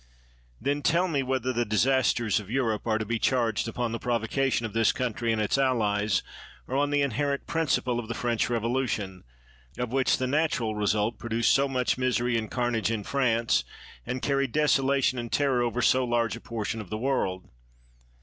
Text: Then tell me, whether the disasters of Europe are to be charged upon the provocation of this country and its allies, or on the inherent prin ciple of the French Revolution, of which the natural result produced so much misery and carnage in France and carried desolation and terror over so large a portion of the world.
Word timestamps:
Then 0.59 0.81
tell 0.81 1.07
me, 1.07 1.21
whether 1.21 1.53
the 1.53 1.63
disasters 1.63 2.39
of 2.39 2.49
Europe 2.49 2.87
are 2.87 2.97
to 2.97 3.05
be 3.05 3.19
charged 3.19 3.67
upon 3.67 3.91
the 3.91 3.99
provocation 3.99 4.65
of 4.65 4.73
this 4.73 4.91
country 4.91 5.31
and 5.31 5.39
its 5.39 5.59
allies, 5.59 6.23
or 6.67 6.75
on 6.75 6.89
the 6.89 7.03
inherent 7.03 7.45
prin 7.45 7.67
ciple 7.67 7.99
of 7.99 8.07
the 8.07 8.15
French 8.15 8.49
Revolution, 8.49 9.23
of 9.77 9.91
which 9.93 10.17
the 10.17 10.25
natural 10.25 10.73
result 10.73 11.19
produced 11.19 11.53
so 11.53 11.67
much 11.67 11.99
misery 11.99 12.35
and 12.35 12.49
carnage 12.49 12.89
in 12.89 13.03
France 13.03 13.63
and 14.03 14.23
carried 14.23 14.51
desolation 14.53 15.19
and 15.19 15.31
terror 15.31 15.61
over 15.61 15.83
so 15.83 16.03
large 16.03 16.35
a 16.35 16.41
portion 16.41 16.81
of 16.81 16.89
the 16.89 16.97
world. 16.97 17.47